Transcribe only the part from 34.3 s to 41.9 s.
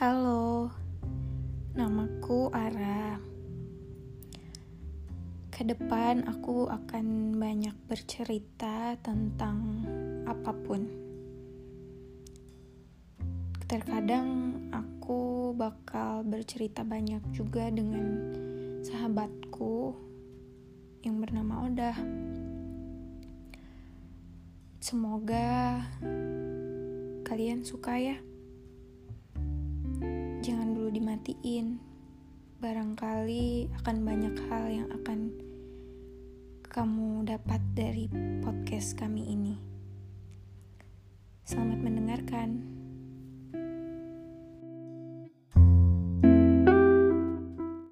hal yang akan kamu dapat dari podcast kami ini. Selamat